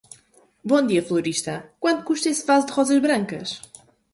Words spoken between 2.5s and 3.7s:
de rosas brancas?